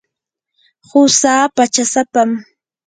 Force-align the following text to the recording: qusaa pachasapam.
qusaa 0.89 1.43
pachasapam. 1.55 2.29